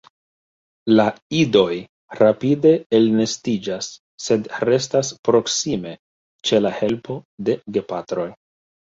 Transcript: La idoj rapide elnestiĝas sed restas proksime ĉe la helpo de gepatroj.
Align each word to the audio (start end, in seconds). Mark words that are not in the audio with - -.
La 0.91 1.03
idoj 1.39 1.73
rapide 2.19 2.71
elnestiĝas 2.99 3.89
sed 4.27 4.49
restas 4.69 5.11
proksime 5.29 5.93
ĉe 6.51 6.61
la 6.67 6.73
helpo 6.79 7.19
de 7.51 7.57
gepatroj. 7.77 8.27